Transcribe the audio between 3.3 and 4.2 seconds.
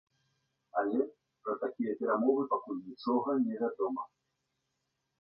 не вядома.